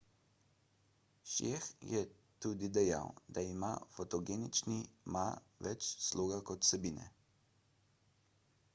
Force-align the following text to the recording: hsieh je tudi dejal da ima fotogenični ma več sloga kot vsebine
hsieh 1.29 1.65
je 1.91 2.01
tudi 2.45 2.69
dejal 2.77 3.09
da 3.37 3.45
ima 3.49 3.69
fotogenični 3.97 4.79
ma 5.17 5.25
več 5.69 5.93
sloga 6.07 6.43
kot 6.51 6.67
vsebine 6.69 7.09